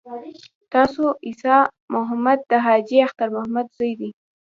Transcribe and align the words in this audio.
تاسو 0.73 1.03
عیسی 1.25 1.57
محمد 1.93 2.39
د 2.51 2.53
حاجي 2.65 2.97
اختر 3.07 3.27
محمد 3.35 3.67
زوی. 3.77 4.09